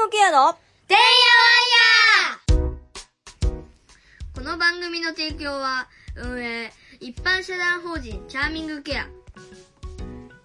[0.00, 0.54] グケアの
[0.88, 1.02] てんや
[2.56, 3.54] わんや
[4.34, 9.06] この番組の提供は、運営、一般社団法人チャーミングケア。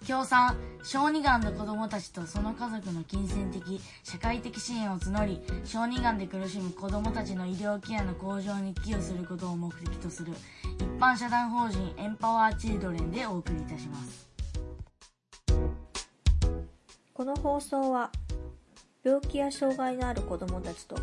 [0.06, 10.34] 協賛小児がんの子どもたちとその家族の金銭的社会的支援を募り小児がんで苦しむ子どもたちの医療ケアの向上に寄与することを目的とする
[10.76, 14.28] 一般社団法人エンパワーチルドレンでお送りいたします
[17.14, 18.10] この放送は
[19.06, 20.96] 病気や障害のある子どもたちと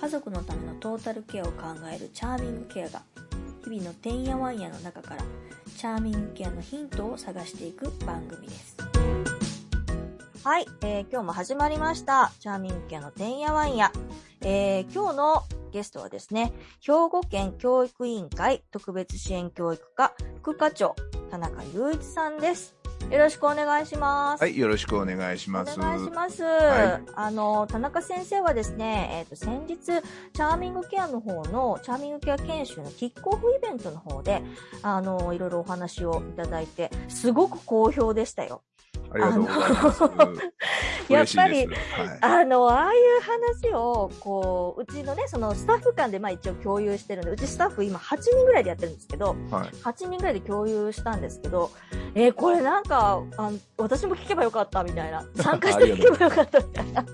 [0.00, 3.02] 家族のためのトータルケアを考えるチャーミングケアが
[3.62, 5.22] 日々のてんやわんやの中から
[5.76, 8.74] チャーミングケアのヒントを探していく番組です。
[10.42, 12.32] はい、えー、今日も始まりました。
[12.40, 13.92] チャーミングケアのてんやわんや。
[14.40, 20.96] えー、今日のゲストはですね、兵庫県教育委員会特別支援教育課副課長、
[21.30, 22.81] 田中雄一さんです。
[23.10, 24.40] よろしくお願いします。
[24.40, 25.78] はい、よろしくお願いします。
[25.78, 26.42] お願いします。
[26.42, 34.42] はいあの、田中先生はですね、えっ、と、先日、チャーミングケアの方の、チャーミングケア研修のキックオフイベントの方で、
[34.82, 38.62] あの、いろいろお話をいただいて、すごく好評でしたよ。
[39.10, 40.02] ありがとうございます。
[41.12, 51.70] やっぱりはい、あの、ああいう話を、こう、うちのね、そのスタッフ間でまあ一応共有してるんで、うちスタッフ今8人ぐらいでやってるんですけど、はい、8人ぐらいで共有したんですけど、
[52.14, 57.04] えーこれなんかあの、私も聞けばよかったみたいな、 参加して聞けばよかったみたいな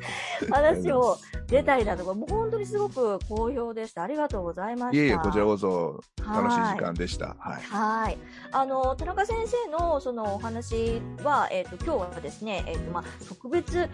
[0.50, 1.18] 話を
[1.48, 4.02] 出たりだとか、もう本当にすごく好評でした。
[4.02, 5.02] ありがとうございました。
[5.02, 7.36] いえいえ、こちらこそ楽しいはい時間でした。
[7.38, 7.62] はい。
[7.62, 8.18] はい。
[8.52, 13.88] あの、田中先生のそのお話は、えっ、と、今日はですね、えっ、と、まあ、特別、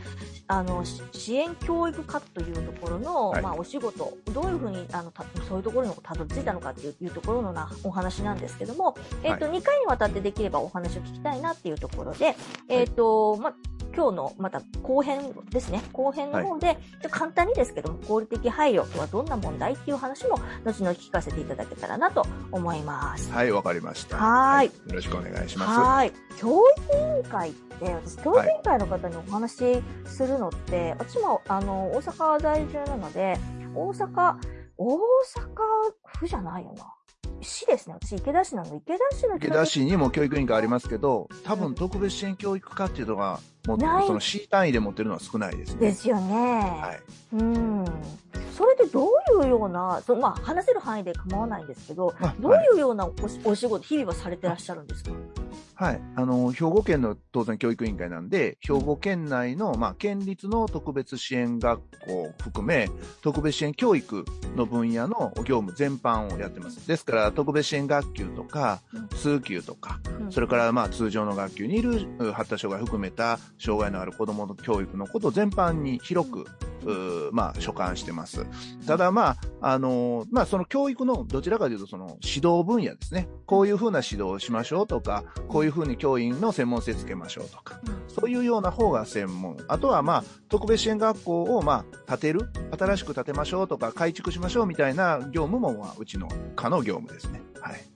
[0.49, 12.37] あの、し支援教育課というところの、はいまあ、お仕事、どういうふうに、あの、たそういうところにたどり着いたのかっていうところのなお話なんですけども、えっ、と、2回にわたってできればお話を聞きたいなっていうところで、
[12.69, 13.55] えっ、と、まあ、
[13.95, 15.81] 今日のまた後編ですね。
[15.93, 23.31] 後編の方で、ちょっと簡単にですけども、合理的配慮とはどんな問題っていう話も、後々聞かせていただけたらなと思います。
[23.31, 24.17] はい、わかりました。
[24.17, 26.13] はいよろしくお願いしまはい。
[26.37, 33.39] 教育委員会って、私、教育委員会の方にお話しするのって、私も、あの、大阪在住なので、
[33.75, 34.37] 大阪、
[34.77, 34.99] 大阪
[36.19, 36.93] 府じゃないよな。
[37.45, 37.95] 市ですね。
[38.01, 38.75] 私、池田市なの。
[38.77, 39.37] 池田市のす。
[39.37, 45.81] 池田市にも教育委員会ありますけど、多分特別支援教育課っていうのが、もうないその市単位で持ってるのは少ないですね。
[45.81, 46.35] ですよね。
[46.35, 47.37] はい。
[47.37, 47.85] うん。
[48.57, 55.11] それでどういうような、そまあ、話せる範囲で構わないんですけど、まあどういうようなおしお仕事、日々はされてらっしゃるんですか？
[55.75, 56.01] はい。
[56.17, 62.89] あの、兵庫県の当然教育委員会なんで、兵庫県内の、まあ、県立の特別支援学校を含め、
[63.23, 64.25] 特別支援教育
[64.57, 66.87] の分野の業務全般をやってます。
[66.87, 76.47] ですから、特別支援学級とかうん、通級とか、うんそれから、まあ、通常の学級にいるう発達障害を含めた障害のある子供の教育のことを全般に広く、
[77.33, 78.47] まあ、所管してます。
[78.87, 83.29] ただ、まあ、あのまあ、その教育のどちらかというと、その指導分野ですね。
[83.47, 89.57] こういうふうな指導をしましょうとか、こういうふうに教員の専門性つけましょうとか、そういうような方が専門。
[89.69, 97.43] あとは、まあ、特別支援学校を、まあ、建てる、新しく建てましょうとか、改築しましょうみたいな業務も、まあ、うちの課の業務ですね。
[97.61, 97.94] はい。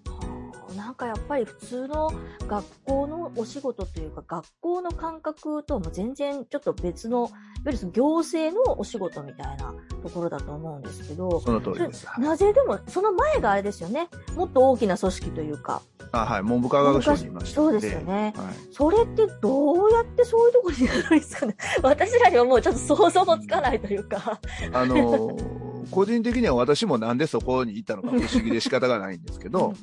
[0.99, 2.13] かやっぱり普通の
[2.47, 7.31] 学校のお仕事というか学校の感覚とはもう全然ちょっと別のいわ
[7.67, 12.07] ゆるその行政のお仕事みたいなところだと思うんですけどその通りです。
[12.07, 12.25] はい。
[12.25, 14.09] なぜでもその前があれですよね。
[14.35, 15.83] もっと大きな組織というか。
[16.11, 16.43] あはい。
[16.43, 18.35] 文部科学省にいましたそうのですよね。
[18.37, 18.47] はい。
[18.73, 21.57] それってどうやってそういうところになるんですかね。
[21.83, 24.41] 私らにはもうちょっと想像もつかないというか。
[24.73, 29.75] あのー個人的には私もなんでそこに行ったのか不思議で仕方がないんですけど、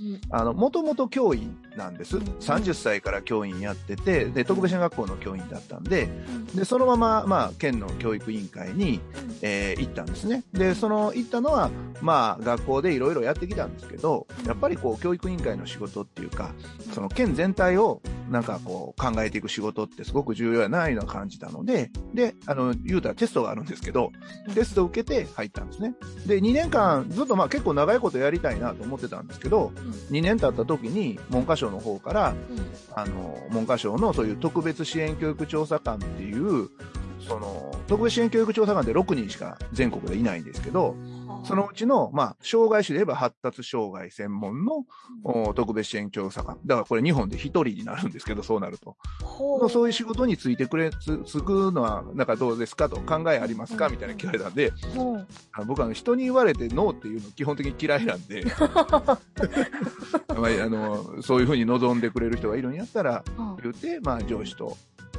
[0.56, 2.18] もともと教員なんです。
[2.18, 6.10] 30歳から教員やってて、で、特別支援学校の教員だったんで、
[6.54, 9.00] で、そのまま、まあ、県の教育委員会に、
[9.42, 10.44] えー行ったんですね。
[10.54, 11.70] で、その、行ったのは、
[12.02, 16.54] まあ、学校でいろいろやってきたんですけど、やっぱりこう、教育委員会の仕事っていうか、
[16.94, 24.12] その県全体を、なんかこう、考えていく仕事ってすごく重要やな、いうのは感じたので、で、あの、言うたらテストがあるんですけど、
[24.54, 25.94] テストを受けて入ったんですね。
[26.26, 29.72] で、2年間、ずっとまあ結構長いことやりたいなと思ってたんですけど、
[30.12, 32.36] 2年経った時に文科省の方から、
[32.94, 36.70] あの、文科省のそういう特別支援教育調査官っていう、
[37.28, 40.96] その、特別支援教育調査官って6人しか全国でいないんですけど、
[41.46, 44.86] そのうちの、まあ、障害種で言えば発達障害専門の、
[45.24, 46.58] お特別支援調査官。
[46.66, 48.98] だからこれ日本で1人になるんですけど、そうなると。
[49.70, 53.90] そういう仕事についてくれ、つ、つくのは、なんかどうですかと考えありますか？
[53.90, 54.72] みたいな聞かれたんで、
[55.68, 64.78] 僕は人に言われてノーっていうの基本的に嫌いなんで、 まあ、あの、そういうふうに望んでくれる人がいるんやったら、うん言うて、まあ上司と、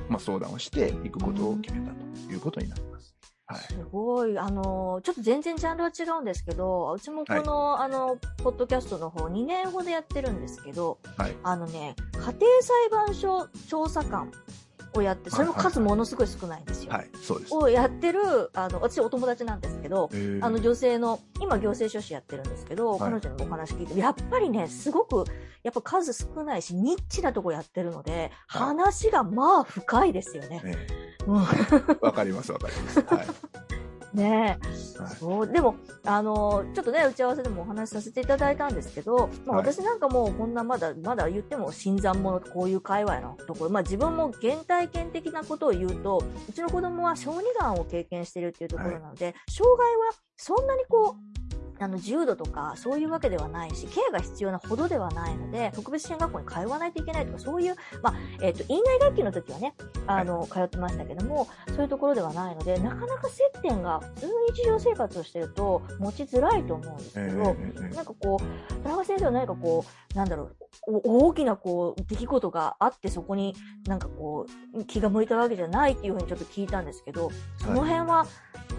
[0.09, 3.16] まあ相談をして行くことを決めたということになります。
[3.47, 3.61] はい。
[3.61, 12.33] すごい、あの、ちょっと全然ジャンルは違うんですけど、うちもこの、あの、ポッドキャストの方2年ほどやってるんですけど、はいあのね、家庭
[12.63, 14.33] 裁判所調査官
[14.95, 16.93] をやって、それも数ものすごい少ないんですよ。
[16.93, 17.11] はい。
[17.23, 17.55] そうです。
[17.55, 25.25] をやってる、あの、私お友達なんですけど、えーあの女性の、今行政書士やってるんですけど、はい彼女にもお話聞いて、やっぱりね、すごく、
[25.63, 30.63] やっぱ数少ないし、ニッチなとこやってるので、はい話がまあ深いですよね。
[30.65, 31.06] えうんー
[32.01, 33.01] わかります、わかります。
[33.01, 33.27] はい。
[34.15, 35.03] ねえ。
[35.03, 51.46] はいそう、でも、あの、ちょっとね、打ち合わせでもお話しさせていただいたんですけど、まあ、はい私なんかもうこんなまだ、まだ言っても新参者とこういう界隈のところ、まあ自分も原体験的なことを言うと、うちの子供は小児がんを経験してるっていうところなので、障害はそんなにこう、
[51.79, 59.75] あの、重度とか、そういうわけではないし、ケアが必要なほどではないので、特別支援学校に通わないといけないとか、そういう、まあ、えっ、と、院内学級の時はね、
[60.07, 70.57] あの、通ってましたけども、そういうところではないので、なかなか接点が普通の日常生活をしてると持ちづらいと思うんですけえど、ーえーなんかこう、田中先生は何かこう、なんだろう、
[70.89, 73.55] お大きなこう、出来事があってそこに
[73.87, 78.27] なんかこう、気が向いたわけじゃないっていうふうにちょっと聞いたんですけど、その辺は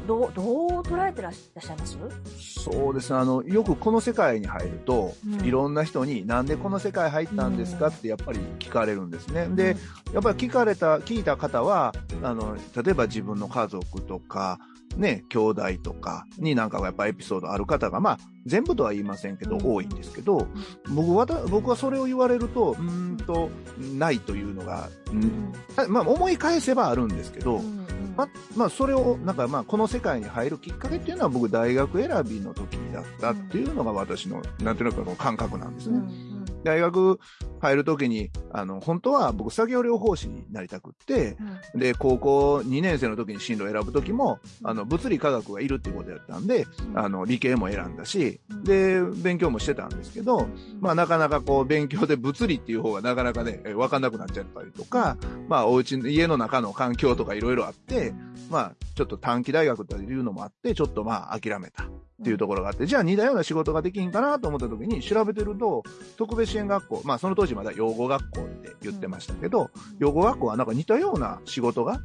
[0.08, 1.98] どう、どう捉えてらっしゃいます？
[2.40, 3.20] そうですね。
[3.20, 5.46] あの、よくこの世界に入ると、うん。
[5.46, 7.88] いろんな人になんでこの世界入ったんですか？
[7.88, 9.48] ってやっぱり聞かれるんですね。
[9.50, 9.76] で、
[10.14, 11.94] やっぱり聞かれた、聞いた方は、
[12.24, 14.60] あの、例えば自分の家族とか、
[14.96, 19.74] ね、兄弟とかになんかやっぱエピソードある方が、まあ、全部とは言いませんけど、うん。
[19.76, 20.48] 多いんですけど、
[20.90, 23.50] 僕は、僕はそれを言われると、うーんと、
[23.96, 25.54] ないというのが、うん。
[25.90, 27.87] まあ、思い返せばあるんですけど、うん
[28.18, 35.98] ま、まあ、それを、なんかまあ、この世界に入るきっかけっていうのは僕、大学選びの時だったっていうのが私の、なんていうのかの感覚なんですね。
[36.00, 36.02] う
[36.34, 37.20] ん大学
[37.60, 41.38] 入る時に、あの、本当は僕、作業療法士になりたくって、
[41.74, 41.80] うん。
[41.80, 50.48] で、高校2年生の時に進路を選ぶ時も、あの、物理科学がいるっていうことやったんで、あの、理系も選んだし、で、勉強もしてたんですけど、
[50.80, 55.18] まあ、なかなかこう、勉強で物理っていう方がなかなかね、えわかんなくなっちゃったりとか、
[55.48, 58.14] まあ、お家の、家の中の環境とかいろいろあって、
[58.50, 61.88] まあ、ちょっと短期大学というのもあって、ちょっとまあ、諦めたっ
[62.24, 65.84] ていうところがあって、じゃあ似たような仕事ができんかなと思った時に調べてると、
[66.18, 72.00] 特別支援学校、まあ、その当時まだ養護学校って言ってましたけど、養護学校はなんか似たような仕事が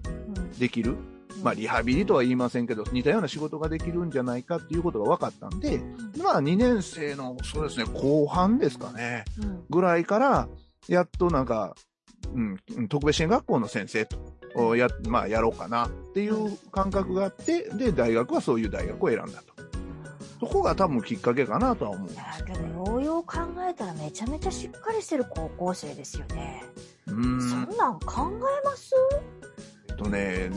[0.59, 0.97] できる。
[1.43, 5.81] まあ、リハビリとは言いませんけど、似たような仕事ができるんじゃないかっていうことが分かったんで、
[6.23, 9.65] まあ、2年生の、そうですね、後半ですかね、うん。
[9.71, 10.49] ぐらいから、
[10.89, 11.75] やっとなんか、
[12.35, 14.17] うん、特別支援学校の先生と、
[14.55, 19.52] おや、まあ、やろうかなっていう感覚があって、で、大学はそういう大学を選んだと。
[20.43, 23.37] そこが多分きっかけかなとは思うんでいやすけけどようよう考
[23.71, 26.65] えたらめちゃめちゃしっかりしてる高校生ですよね。
[27.07, 27.15] ど。
[27.15, 28.91] うーそんんなん考えます？
[29.97, 30.51] とね、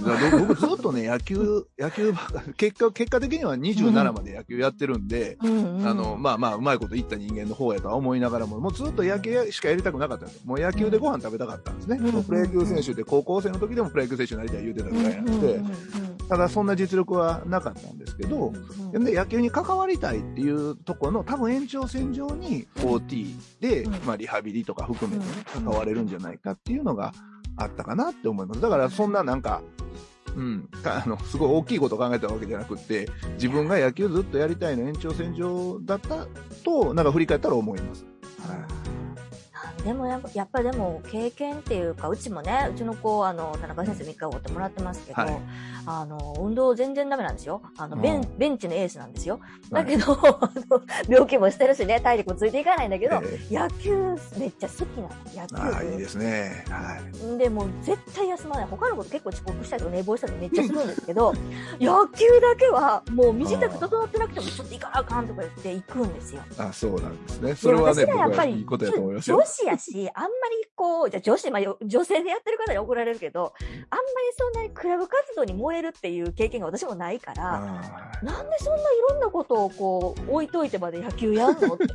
[0.47, 10.41] 僕 ずっとね、野球、 野球ばっか、結果、結果的には27まで野球やってるんで、うんうんあの、まあまあ、うまいこと言った人間の方やとは思いながらも、もうずっと野球しかやりたくなかったんですよ。
[10.45, 11.97] もう野球でご飯食べたかったんですね。
[12.01, 15.61] うんプロ野球選手で高校生の時でもプロ野球選手になりたい言うてたぐらいなんで、
[16.27, 18.51] ただそんな実力はなかったんですけど、
[18.91, 23.91] で野球に関わりたいっていうところの多分延長線上に OT で、うん。
[24.05, 25.63] まあリハビリとか含めてね、うん。
[25.65, 27.13] 関われるんじゃないかっていうのが
[27.57, 28.61] あったかなって思います。
[28.61, 29.61] だからそんななんか、
[30.35, 36.27] うん、か あの、すごい大きいことを考えたわけじゃなくって、自分が野球ずっとやりたいの延長線上だった
[36.63, 38.05] と、なんか振り返ったら思います。
[38.39, 38.94] はい
[39.83, 45.41] でもやっぱやっぱりでも経験っていうかうちもねうちの子あの田中先生3日おごってもらってますけど、はい。
[45.87, 47.61] あの運動全然ダメなんですよ。
[47.77, 48.37] あのベン,、うん。
[48.37, 49.39] ベンチのエースなんですよ。
[49.71, 49.85] はい。
[49.85, 53.95] だけど、 あの病気もしてるしね体力もついていかないんだけど、え野球
[54.37, 55.55] めっちゃ好きなの野球。
[55.55, 56.65] ああ、いいですね。
[56.69, 56.97] は
[57.35, 57.37] い。
[57.37, 58.67] でもう絶対休まない。
[58.67, 61.33] 他のこと結構遅刻したりとか寝坊したりとかめっちゃするんですけど
[61.79, 66.41] 野球だけはもう身支度整ってなくてもちょっと行かなあかんとか言って行くんですよ。
[66.57, 67.55] あそうなんですね。
[67.55, 69.37] それはね、僕はいいことやと思いますよ。
[69.37, 69.45] 女。
[69.55, 73.53] 子やし、あんまりこう、じゃあ女子、まあ、よ女性でやってる方に怒られるけど、
[73.89, 81.85] あんまりそんなにクラブ活動に燃えるっていう経験が私もないから、あなんでそんないろんなことをこう、置いといてまで野球やんのって。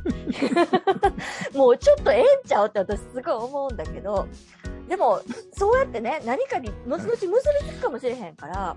[1.57, 4.27] もうちょっとええんちゃうって私すごい思うんだけど、
[4.91, 5.21] でも、
[5.53, 8.75] そうやってね、何かに後々結びつくかもしれへんから、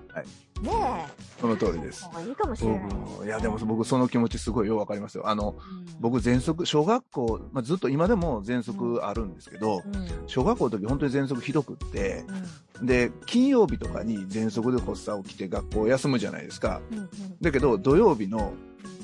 [0.61, 5.27] ねーその通りでえ、すいいかもしれないね、うんいや、でも僕その気持ちすごいよくわかりますよ。
[5.27, 12.23] あの、うん、僕喘息、小学校、まあ、ずっと今でも喘息あるんですけど、うん、小学校の時本当に喘息ひどくって、
[12.79, 16.79] うん、で、金曜日とかに喘息で発作起きて学校休むじゃないですか。
[16.91, 17.09] うん、うん。
[17.41, 18.53] だけど、土曜日の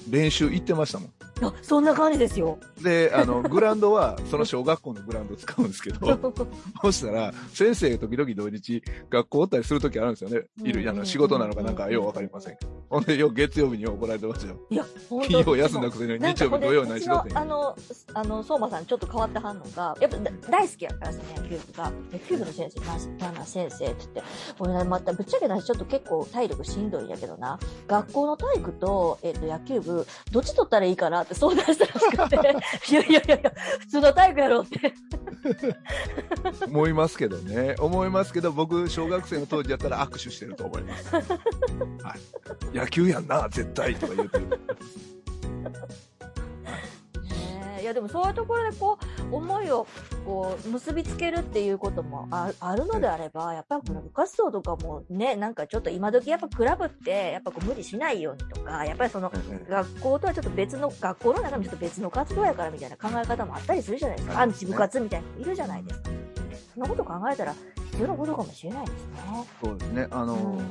[0.10, 1.10] 練習行ってましたもん。
[1.42, 2.60] あそんな感じですよ。
[2.82, 6.34] で、あの、 グラウンドは、その小学校のグラウンド使うんですけど、
[6.82, 10.44] そしたら、先生時々土日、学校おったりする時あるんですよね。
[10.64, 12.72] いる、あの、仕事なのかなんか、ようわかりませんけど。
[12.90, 14.56] ほんで、よう月曜日に怒られてますよ。
[14.70, 17.76] いや、本金曜休んだくせに日曜日、土曜何しろってあの、
[18.14, 22.80] あの、相馬さんちょっと変わった反応が、やっぱだ大好きやから、その野球部が、野球部の先生、
[23.26, 24.24] な、なな先生って言って、
[24.60, 32.36] 俺ね、また、ぶっちゃけな話ちょっと結構体力しんどいんやけどな、学校の体育と、えっ、と、野球部、どっち取ったらいいかなって相談したらしくて、
[32.92, 34.94] いやいやいやいや、普通の体育やろうって。
[36.66, 37.76] 思いますけどね。
[37.80, 41.16] 思いますけど、僕、小学生の当時やったら握手してると思います。
[41.16, 41.26] はい。
[42.78, 44.60] 野球やんな、絶対とか言うてる。
[47.82, 48.98] いやでもそういうところでこ
[49.32, 49.88] う思いを
[50.26, 59.32] こう結びつけるっていうこともああるのであればやっぱりこの部活動とかもねなんかちょっと今時やっぱクラブってやっぱこう無理しないようにとかやっぱりその
[59.70, 64.42] 学校とはちょっと別の学校の中のちょっと別の活動やからみたいな考え方もあったりするじゃないですか。
[64.42, 66.10] アンチ部活みたいな人いるじゃないですか
[66.74, 67.54] そんなこと考えたら
[67.92, 69.46] 必要なことかもしれないですね。
[69.64, 70.08] そうですね。
[70.12, 70.62] あの、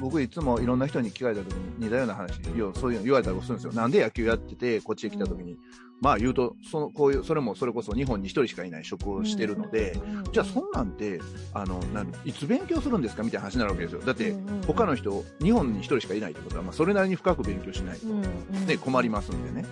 [0.00, 3.72] 僕いつもいろんな人に聞かれた時に似たような話、ようそういうの言われたりするんですよ。
[3.72, 5.58] なんで野球やってて、こっちへ来た時に、
[6.00, 10.00] まあ言うと、その、こういう、それもそれこそ日本に一人しかいない職をしてるので、
[10.32, 11.20] じゃあそんなんて、
[11.52, 14.00] あの、なんいつ勉強するんですかみたいな話になるわけですよ。
[14.00, 14.34] だって、
[14.66, 19.66] 他の人、日本に一人しかいないってことは、まあそれなりに深く勉強しないと、ね、困りますんでね。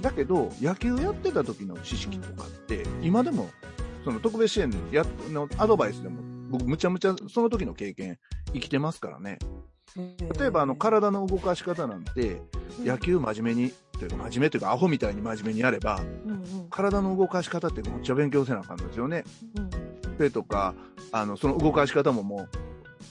[0.00, 3.48] だけど、野球やってた時の知識とかって、今でも、
[4.04, 8.18] その特別支援やのアドバイスでも、僕、むちゃむちゃその時の経験、
[8.52, 9.38] 生きてますからね。
[10.38, 12.40] 例えば、あの、体の動かし方なんて、
[12.84, 16.00] 野球真面目に、というか真面目というか、アホみたいに真面目にやれば、
[16.70, 19.24] 体の動かし方ってむっちゃ勉強せなあかんですよね。
[20.16, 20.74] それとか、
[21.12, 22.67] あの、その動かし方ももう、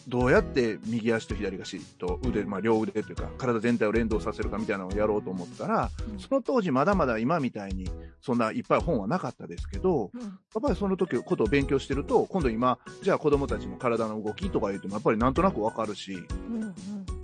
[0.07, 7.89] どうやって右足と左足と腕、まあ、両腕というか、体全体を連動させるかみたいなのをやろうと思ったら、その当時まだまだ今みたいに、
[8.21, 16.17] そんないっぱい本はなかったですけど、やっぱりその時ことを勉強してると、今度今、じゃあ子供たちも体の動きとか言っても、やっぱりなんとなくわかるし、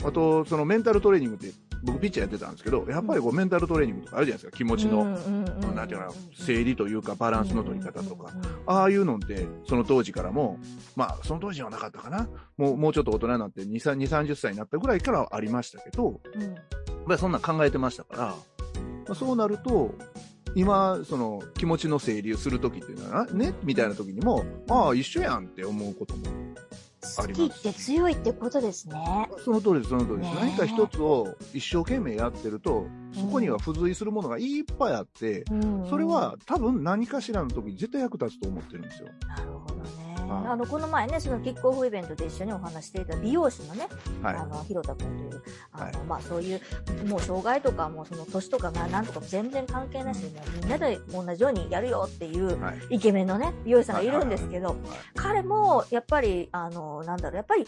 [0.06, 8.32] あと、そのメンタルトレーニングって、僕ピッチャーやってたんですけど、やっぱりこうメンタルトレーニングとかあるじゃないですか、気持ちの、なんていうかな、整理というかバランスの取り方とか、
[8.66, 10.60] ああいうのって、その当時からも、
[10.96, 12.30] まあ、その当時はなかったかな。
[12.58, 16.54] もう、もうちょっと大人になって2、2 30歳になったぐらいからはありましたけど、やっ
[17.08, 18.36] ぱりそんなん考えてましたから、ま
[19.10, 19.94] あ、そうなると、
[20.56, 26.24] 今、その気持ちの整理をするときっていうのはね、みたいなときにも、ああ、一緒やんって思うことも
[27.18, 27.62] あり好ます。
[27.64, 28.96] きって強いってことですね。
[29.44, 30.30] その通りです、その通りです。
[30.30, 35.44] ねえ何か一つを一生懸命やってると、そこには付随するものがいっぱいあって、
[35.90, 39.10] それは多分何かしらの時に絶対役立つと思ってるんですよ。
[39.28, 40.03] なるほどね。
[40.28, 43.88] はいあの、この前ね、そのキックオフイベントで一緒にお話していた美容師のね、
[44.22, 44.36] はい。
[44.36, 44.46] あ。
[44.46, 45.96] の、ひろたくんという、あの、はい。
[46.08, 46.62] まあ、そういう、
[47.08, 52.96] もう障害とか、もうその年とか、まあ、なんとか全然関係なしに、もうみんなで同じようにやるよっていう、はい。
[52.96, 54.78] イケメンのね、美容師さんがいるんですけど、はい。
[55.16, 57.66] 彼も、やっぱり、あの、なんだろう、やっぱり、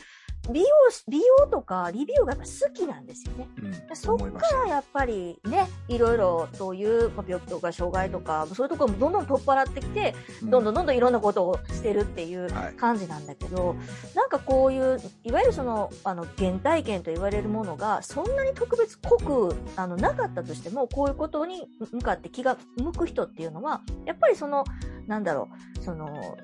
[0.51, 3.47] 美容師、美容とかリビューがやっぱ好きなんですよね。
[3.57, 12.73] うんでそっ思いましたからやっぱりね、いろいろそういうまあ病気とか障害とか、そういうところもどんどん取っ払ってきて、どんどんどんどんいろんなことをしてるっていうはい。
[12.73, 13.75] 感じなんだけど、
[14.15, 24.63] なんかこういう、いわゆるその、あの、原体験と言われるものが、そんなに特別濃く、あの、なかったとしても、こういうことに向かって気が向く人っていうのは、やっぱりその、
[25.07, 25.49] なんだろ
[25.79, 26.37] う、その、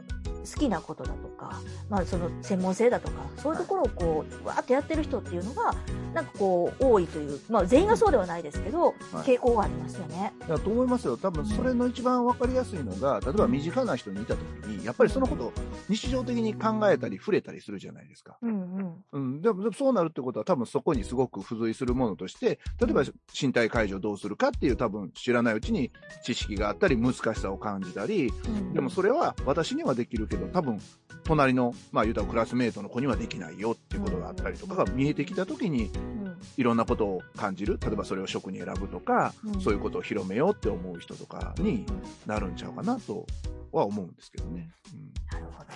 [0.46, 5.74] 好きなことだとか、まあその専門性だとか、そういうところをこう、わーってやってる人っていうのが、
[6.14, 8.94] なんかこう、多いという、まあ全員がそうではないですけど、
[9.24, 10.34] 傾向がありますよね。
[10.48, 11.18] だと思いますよ。
[11.18, 15.54] 多分それの一番わかりやすいのが、例えば身近な人にいた時に、やっぱりそのことを
[15.90, 18.38] 日常的に考えたり触れたりするじゃないですか。
[18.42, 18.94] うんうん。
[19.12, 19.42] うん。
[19.42, 23.04] でもそうなるってことは多分そこにすごく付随するものとして、例えば
[23.40, 25.92] 身体解除どうするかっていう多分知らないうちに
[26.24, 30.80] 知識があったり難しさを感じたり、うんでもそれは私にはできるけど、多分
[31.24, 36.22] 隣の、まあ言うたらクラスメートの子にはできないよっていうことがあったりとかが見えてきた時に、うん
[36.58, 37.78] いろんなことを感じる。
[37.80, 41.86] 例えばそれを職に選ぶとか、うんそういうことを広めようって思う人とかに
[42.26, 43.28] なるんちゃうかなと
[43.72, 44.72] は思うんですけどね。
[44.94, 45.76] うんなるほどね。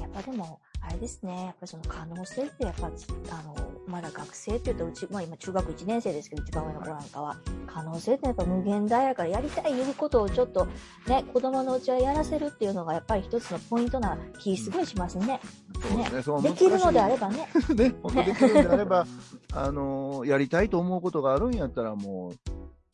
[0.00, 1.46] やっぱでも、あれですね。
[1.46, 10.66] やっぱりその可能性ってやっぱ、あの、まだ学生って言うとうち、まあ今中学1年生ですけど、一番上の子なんかは、可能性ってやっぱ無限大やからやりたいいうことをちょっと
[11.06, 15.40] ね、子供のうちはやらせるっていうのがやっぱり一つのポイントな気すごいしますね。
[15.82, 16.22] そうですね。
[16.22, 17.28] その できるのであれば。
[17.28, 17.48] ばね。
[17.76, 19.06] ね、本当できるのであれば、
[19.52, 22.32] あの、やりたいと思うことがあるんやったらも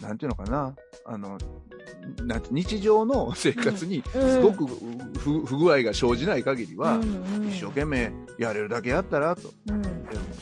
[0.01, 0.75] う、なんていうのかな、
[1.05, 1.39] あの、
[2.23, 4.67] なんて日常の生活にすごく
[5.19, 7.01] 不不具合が生じない限りは、
[7.49, 9.53] 一生懸命やれるだけやったらと。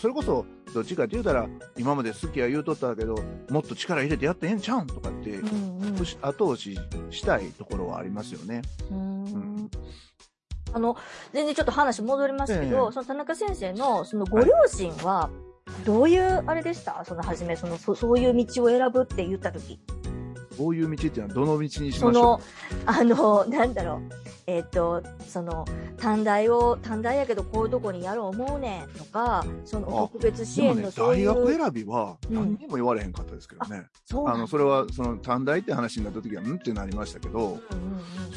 [0.01, 0.45] それこそ、
[0.75, 3.17] どっちかって言うたら、今まで好きや言うとったけど、
[3.51, 5.41] もっと力入れてやってええんちゃうんとかって
[6.23, 6.79] 後押し
[7.11, 8.63] したいところはありますよね。
[8.91, 9.25] うーん
[9.65, 9.71] ん。
[10.73, 10.97] あの、
[11.33, 12.93] 全然ちょっと話戻りますけど、ええ。
[12.93, 15.31] その田中先生の、そのご両親は、
[15.85, 17.05] どういう、あれでした？
[17.05, 19.59] その、初め、その、そそういう道を選ぶって言ったと
[20.57, 20.59] き。
[20.59, 22.41] こういう道っていうのはどの道にしそましょの、
[22.87, 24.01] あの、なんだろう。
[24.49, 25.65] えっ、と、その、
[25.99, 31.35] 短大を、短大やけどこういうとこにやろう思うねんとか、そのあ特別支援の、そう大いう。
[31.35, 33.87] 学選びはうん何にも言われへんかったですけどね。
[34.05, 36.55] そうなんだあの、それは、その、短大って話になった時は、うん？
[36.55, 37.61] ってなりましたけど、うんうん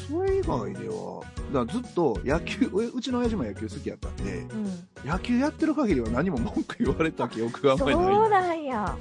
[0.08, 1.22] それ以外では、
[1.52, 4.64] だずっと野球、ううちの親父も野球好きやったんで、うん。
[4.64, 8.14] うん野球やってる限りは何も文句言われた記憶があんまりない。
[8.14, 8.96] そうなんや。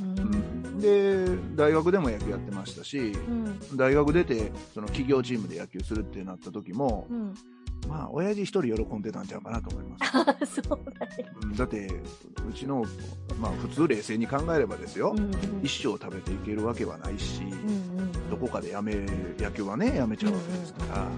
[0.00, 0.44] ううんん
[0.82, 1.24] で、
[1.54, 3.76] 大学でも野球やってましたし、うん。
[3.76, 7.34] 大学出て、その企業チームで野球するってなった時も、うん。
[7.88, 10.60] まあ、親父一人喜んでたんちゃうかなと思います。
[10.62, 11.32] そうなんや。
[11.42, 11.86] うんだって、
[12.48, 12.84] うちの、
[13.40, 17.52] まあ、普通冷静に考えればですよ、うんうん一生食べていけるわけはないし、うん
[17.98, 18.94] うんどこかでやめ、
[19.38, 21.08] 野球はね、やめちゃうわけですから、うん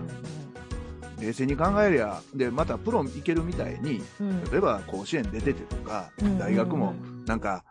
[1.21, 6.94] 冷静に考えりゃ、で、またプロ行けるみたいに、うんうん例えば甲子園出ててとか、うん大学も
[7.26, 7.64] なんか、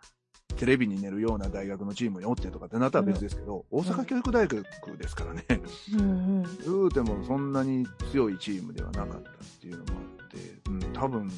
[0.57, 4.63] テレビに出るような大学のチームにおってとかってなったら別ですけど、大阪教育大学
[4.97, 5.45] ですからね、
[5.93, 10.37] うんうん言うてもそんなに強いチームではなかったっていうのもあって、
[10.69, 11.31] うん、多分、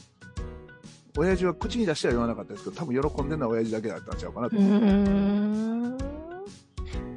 [1.17, 4.85] 親父は口に出しては言わなかったですけど、多分喜んでるのは親父だけだったんちゃうかなとう思います。
[4.85, 5.97] ーん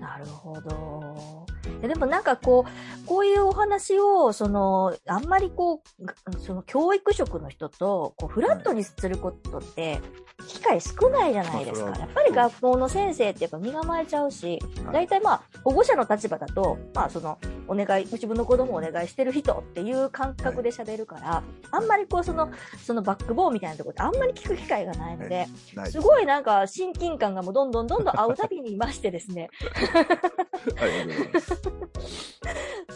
[0.00, 1.46] なるほど。
[1.82, 10.00] でもなんかこう、こういうお話を、その、あんまりこう、がその教育職の人と、こう、フラットにすることって、
[10.46, 11.90] 機会少ないじゃないですか。
[11.90, 22.50] やっぱり学校の先生ってやっぱ身構えちゃうし、はい大体まあ、保護者の立場だと、まあその、お願い、自分の子供をお願いしてる人っていう感覚で喋るから、あんまりこう、その、
[22.82, 25.46] そのバックボーンみたいなところってあんまり聞く機会がないので、
[25.90, 29.50] すごいなんか親近感がもうどんどんどんどん会うたびにいましてですね、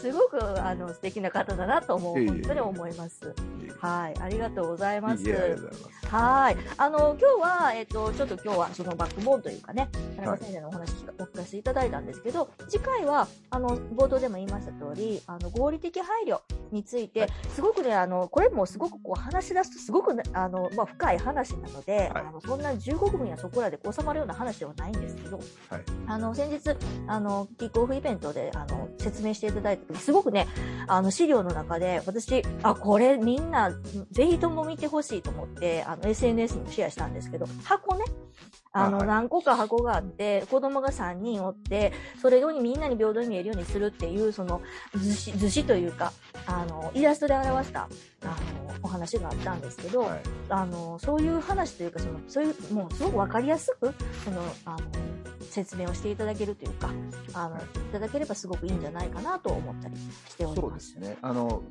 [0.03, 0.11] す。
[0.11, 3.33] すごくあの素敵な方だなと思う、本当に思います。
[3.79, 5.23] はい、ありがとうございます。
[6.07, 6.57] はい。
[6.77, 16.39] あの、今日は、えっ、と、ちょっと今日はそのバックボーンというかね、田中先生のお話お聞かせていただいたんですけど、次回は、あの、冒頭でも言いました通り、あの、合理的配慮
[16.71, 25.37] について、はいすごくね、あの、これもすごくこう話し出すとすごくね、あの、まあ、深い話なので、はいあの、そんな15分やそこらで収まるような話ではないんですけど、
[25.69, 26.75] はいあの、先日、
[27.07, 30.47] あの、キックオフイベントで、あの、説明していただいた時、すごくね、
[30.87, 33.71] あの、資料の中で、私、あ、これみんな、
[34.11, 38.05] ぜひとも見てほしいと思って、あの、SNS にもシェアしたんですけど、箱ね、
[38.75, 44.61] あの、何個か箱があって、子供が3人おって、それをみんなに平等に見えるようにするっていう、その、
[44.95, 46.11] 図紙、図紙というか、
[46.47, 47.87] あの、イラストで表した、
[48.23, 50.21] あの、お話があったんですけど、はい。
[50.49, 53.93] あの、そういう話というか、その、そういう、もうすごくわかりやすく、
[54.25, 54.79] その、あの、
[55.53, 56.89] 説明をしていただけるというか、
[57.33, 57.59] あの、い
[57.91, 60.75] ただければすごくいいんじゃないかなと思ったりしておりそうま。
[60.75, 61.17] ですすね。
[61.21, 61.61] あの、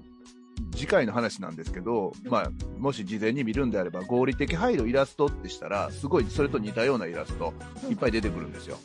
[0.74, 7.52] 次回の話なんですけど、まあ、もし事前に見るんであれば、合理的配慮イラストってしたら、すごいそれと似たようなイラスト、
[7.90, 8.78] いっぱい出てくるんですよ。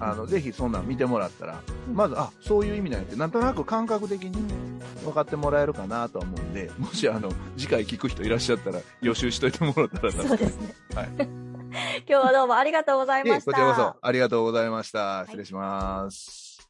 [0.00, 4.32] あの、ぜひそんなん見てもらったら、うんまず、あ、そういう意味なんやって、なんとなく感覚的に
[5.02, 10.74] 分かってもらえるかなとは思うんで、もしあの、次回聞く人いらっしゃったら、予習しといてもらったらなそうですね。
[10.94, 11.45] はい。
[12.08, 13.52] 今日はどうもありがとうございでました。
[13.52, 15.24] こちらこそありがとうございました。
[15.26, 16.68] 失礼します。